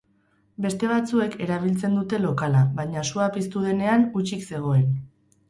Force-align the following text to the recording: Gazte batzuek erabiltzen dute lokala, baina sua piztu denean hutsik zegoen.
Gazte 0.65 0.87
batzuek 0.91 1.35
erabiltzen 1.47 1.93
dute 1.99 2.21
lokala, 2.23 2.65
baina 2.81 3.05
sua 3.11 3.29
piztu 3.37 3.63
denean 3.69 4.09
hutsik 4.19 4.51
zegoen. 4.51 4.91